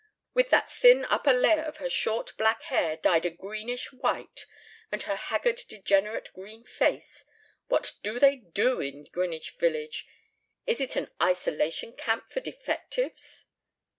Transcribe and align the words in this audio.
with 0.33 0.49
that 0.49 0.71
thin 0.71 1.05
upper 1.11 1.31
layer 1.31 1.61
of 1.61 1.77
her 1.77 1.87
short 1.87 2.35
black 2.35 2.63
hair 2.63 2.97
dyed 2.97 3.23
a 3.23 3.29
greenish 3.29 3.93
white, 3.93 4.47
and 4.91 5.03
her 5.03 5.15
haggard 5.15 5.61
degenerate 5.67 6.33
green 6.33 6.63
face. 6.63 7.23
What 7.67 7.93
do 8.01 8.19
they 8.19 8.37
do 8.37 8.79
in 8.81 9.03
Greenwich 9.11 9.57
Village? 9.59 10.07
Is 10.65 10.81
it 10.81 10.95
an 10.95 11.11
isolation 11.21 11.93
camp 11.93 12.31
for 12.31 12.39
defectives?" 12.39 13.45